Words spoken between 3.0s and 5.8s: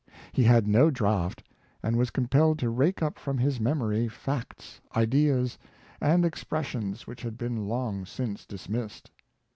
up from his memory, facts, ideas,